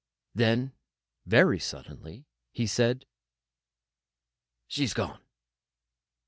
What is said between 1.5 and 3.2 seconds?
suddenly, he said: